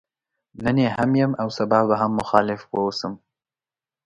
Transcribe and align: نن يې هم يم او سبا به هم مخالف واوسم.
نن 0.63 0.77
يې 0.83 0.89
هم 0.97 1.11
يم 1.21 1.31
او 1.41 1.47
سبا 1.57 1.79
به 1.87 1.95
هم 2.01 2.11
مخالف 2.21 2.61
واوسم. 2.73 3.13